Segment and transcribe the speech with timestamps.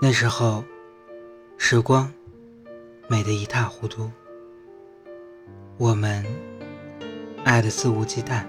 [0.00, 0.64] 那时候，
[1.56, 2.12] 时光
[3.08, 4.10] 美得一塌糊涂，
[5.78, 6.24] 我们
[7.44, 8.44] 爱的肆无忌惮，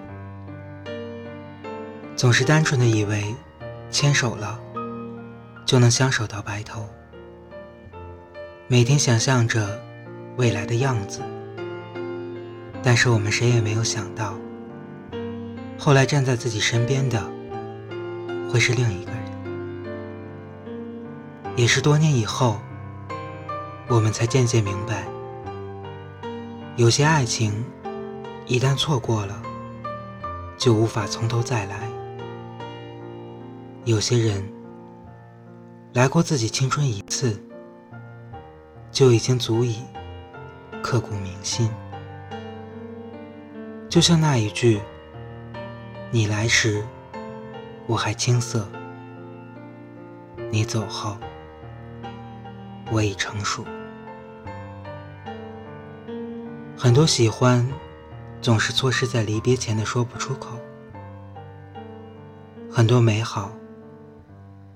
[2.15, 3.35] 总是单纯的以为
[3.91, 4.59] 牵手了
[5.65, 6.87] 就能相守到白头，
[8.67, 9.79] 每天想象着
[10.37, 11.21] 未来的样子，
[12.81, 14.35] 但是我们谁也没有想到，
[15.77, 17.21] 后来站在自己身边的
[18.51, 19.22] 会是另一个人。
[21.55, 22.57] 也是多年以后，
[23.87, 25.05] 我们才渐渐明白，
[26.77, 27.63] 有些爱情
[28.47, 29.39] 一旦错过了，
[30.57, 31.75] 就无法从头再来；
[33.85, 34.43] 有些人
[35.93, 37.39] 来过自己青春一次，
[38.91, 39.77] 就已经足以
[40.81, 41.69] 刻骨铭心。
[43.87, 44.81] 就像那一句
[46.09, 46.83] ：“你来时，
[47.85, 48.61] 我还青涩；
[50.49, 51.15] 你走后。”
[52.93, 53.65] 我已成熟，
[56.77, 57.67] 很多喜欢
[58.39, 60.59] 总是错失在离别前的说不出口，
[62.71, 63.51] 很多美好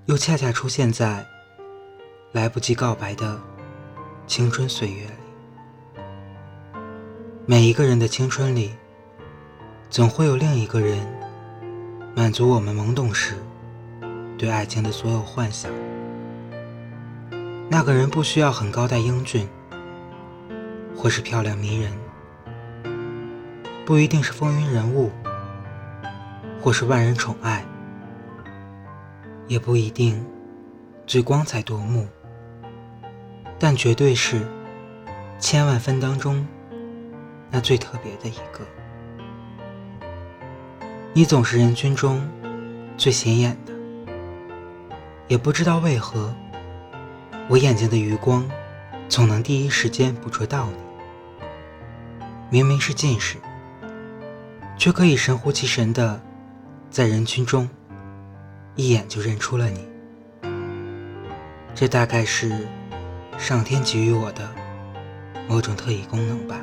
[0.07, 1.23] 又恰恰出现在
[2.31, 3.39] 来不及告白的
[4.25, 6.01] 青春岁月里。
[7.45, 8.71] 每一个人的青春里，
[9.91, 11.07] 总会有另一个人
[12.15, 13.35] 满足我们懵懂时
[14.39, 15.71] 对爱情的所有幻想。
[17.69, 19.47] 那个人不需要很高大英俊，
[20.95, 21.91] 或是漂亮迷人，
[23.85, 25.11] 不一定是风云人物，
[26.61, 27.65] 或是万人宠爱，
[29.47, 30.25] 也不一定
[31.05, 32.07] 最光彩夺目，
[33.59, 34.41] 但绝对是
[35.37, 36.47] 千万分当中
[37.51, 38.65] 那最特别的一个。
[41.13, 42.25] 你总是人群中
[42.97, 43.73] 最显眼的，
[45.27, 46.33] 也不知道为何。
[47.49, 48.45] 我眼睛的余光，
[49.07, 50.75] 总能第一时间捕捉到你。
[52.49, 53.37] 明明是近视，
[54.77, 56.21] 却可以神乎其神的，
[56.89, 57.69] 在人群中，
[58.75, 59.87] 一眼就认出了你。
[61.73, 62.67] 这大概是
[63.37, 64.49] 上天给予我的
[65.47, 66.59] 某种特异功能吧。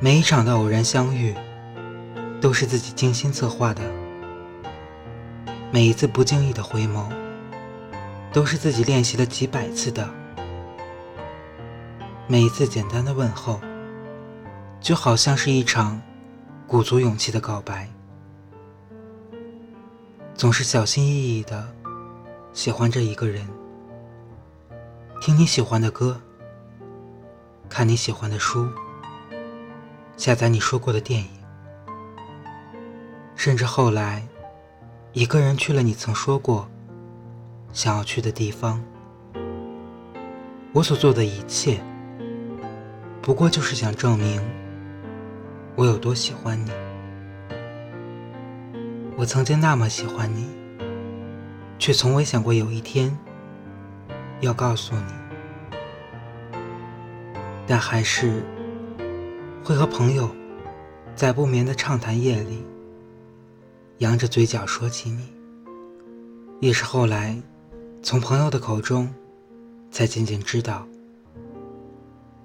[0.00, 1.34] 每一场的偶然相遇，
[2.42, 3.80] 都是自己精心策划的。
[5.72, 7.08] 每一次不经意的回眸。
[8.32, 10.08] 都是自己练习了几百次的，
[12.28, 13.60] 每一次简单的问候，
[14.80, 16.00] 就好像是一场
[16.66, 17.88] 鼓足勇气的告白。
[20.34, 21.68] 总是小心翼翼的
[22.52, 23.44] 喜欢着一个人，
[25.20, 26.20] 听你喜欢的歌，
[27.68, 28.68] 看你喜欢的书，
[30.16, 31.28] 下载你说过的电影，
[33.34, 34.24] 甚至后来，
[35.12, 36.70] 一个人去了你曾说过。
[37.72, 38.82] 想要去的地方，
[40.72, 41.80] 我所做的一切，
[43.22, 44.42] 不过就是想证明
[45.76, 46.70] 我有多喜欢你。
[49.16, 50.48] 我曾经那么喜欢你，
[51.78, 53.16] 却从未想过有一天
[54.40, 55.12] 要告诉你。
[57.66, 58.42] 但还是
[59.62, 60.28] 会和朋友
[61.14, 62.64] 在不眠的畅谈夜里，
[63.98, 65.32] 扬着嘴角说起你。
[66.58, 67.40] 也是后来。
[68.02, 69.12] 从朋友的口中，
[69.90, 70.88] 才渐渐知道，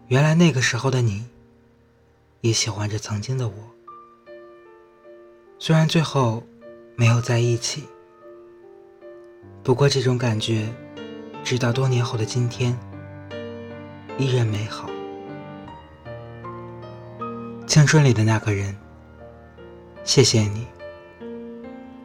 [0.08, 1.26] 原来那个时候的你，
[2.42, 3.54] 也喜欢着曾经的我。
[5.58, 6.44] 虽然最后
[6.98, 7.86] 没有在一起，
[9.64, 10.68] 不过这种感觉，
[11.42, 12.78] 直到多年后的今天，
[14.18, 14.90] 依然美好。
[17.66, 18.76] 青春里的那个人，
[20.04, 20.68] 谢谢你，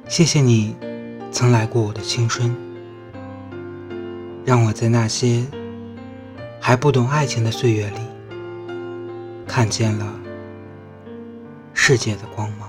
[0.09, 0.77] 谢谢你，
[1.33, 2.70] 曾来过我的青春。
[4.45, 5.45] 让我在那些
[6.61, 8.01] 还不懂爱情的岁月里，
[9.47, 10.19] 看见了
[11.75, 12.69] 世界的光芒。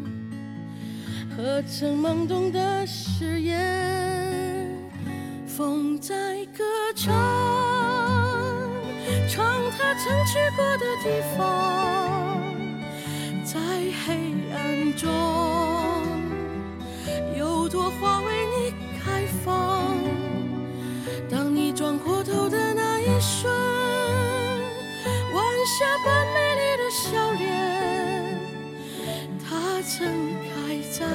[1.35, 4.67] 和曾懵懂的誓言。
[5.47, 6.13] 风在
[6.57, 6.63] 歌
[6.95, 7.13] 唱，
[9.29, 9.45] 唱
[9.77, 12.41] 它曾去过的地方，
[13.43, 13.59] 在
[14.05, 14.07] 黑
[14.53, 15.09] 暗中，
[17.37, 18.73] 有朵花为你
[19.03, 19.95] 开放。
[21.29, 23.51] 当你转过头的那一瞬，
[25.33, 28.37] 晚霞般美丽的笑脸，
[29.47, 29.99] 它曾
[31.01, 31.07] 在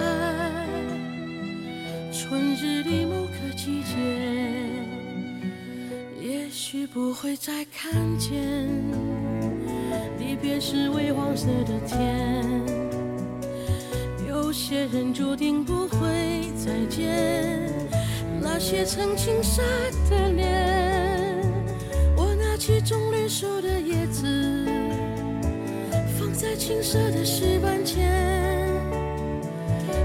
[2.12, 3.94] 春日里某个季节。
[6.20, 8.66] 也许不会再看见，
[10.18, 12.44] 离别时微黄色的天。
[14.28, 17.70] 有些人注定不会再见，
[18.42, 19.62] 那些曾青涩
[20.10, 21.40] 的脸。
[22.16, 24.26] 我拿起棕榈树的叶子，
[26.18, 28.10] 放在青涩的石板前，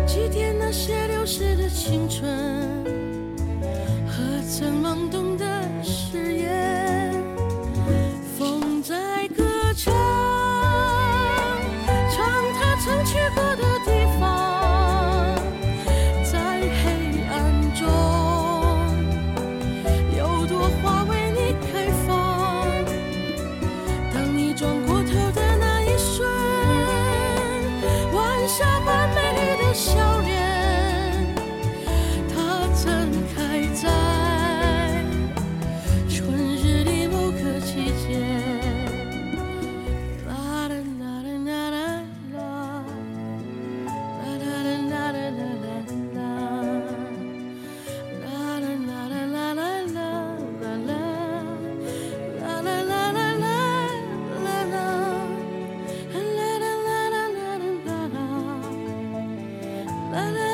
[0.05, 2.29] 祭奠那些流逝的青春
[4.07, 5.45] 和曾懵懂的
[5.83, 6.60] 誓言。
[60.11, 60.50] la, la.